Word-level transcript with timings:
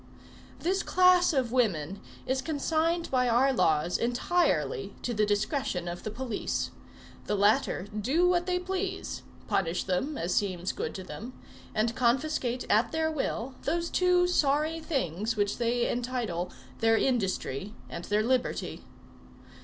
This 0.61 0.81
class 0.81 1.31
of 1.31 1.51
women 1.51 2.01
is 2.25 2.41
consigned 2.41 3.11
by 3.11 3.29
our 3.29 3.53
laws 3.53 3.99
entirely 3.99 4.95
to 5.03 5.13
the 5.13 5.27
discretion 5.27 5.87
of 5.87 6.01
the 6.01 6.09
police. 6.09 6.71
The 7.27 7.35
latter 7.35 7.83
do 7.83 8.27
what 8.27 8.47
they 8.47 8.57
please, 8.57 9.21
punish 9.47 9.83
them, 9.83 10.17
as 10.17 10.33
seems 10.33 10.71
good 10.71 10.95
to 10.95 11.03
them, 11.03 11.33
and 11.75 11.95
confiscate 11.95 12.65
at 12.67 12.91
their 12.91 13.11
will 13.11 13.53
those 13.61 13.91
two 13.91 14.25
sorry 14.25 14.79
things 14.79 15.35
which 15.37 15.59
they 15.59 15.87
entitle 15.87 16.51
their 16.79 16.97
industry 16.97 17.75
and 17.87 18.05
their 18.05 18.23
liberty. 18.23 18.83